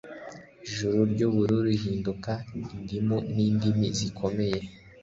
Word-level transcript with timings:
Ijuru 0.65 0.99
ryubururu 1.11 1.65
rihinduka 1.69 2.31
indimu 2.75 3.17
nindimi 3.33 3.87
zikomeye 3.97 4.59